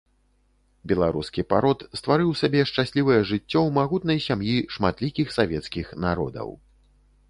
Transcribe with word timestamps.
Беларускі 0.91 1.45
парод 1.53 1.85
стварыў 2.01 2.31
сабе 2.41 2.65
шчаслівае 2.71 3.19
жыццё 3.31 3.47
ў 3.47 3.69
магутнай 3.79 4.19
сям'і 4.27 4.57
шматлікіх 4.77 5.27
савецкіх 5.41 5.99
народаў. 6.09 6.49